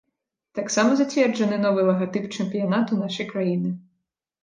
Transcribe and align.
Таксама 0.59 0.95
зацверджаны 1.01 1.61
новы 1.67 1.85
лагатып 1.91 2.25
чэмпіянату 2.35 3.01
нашай 3.07 3.33
краіны. 3.37 3.79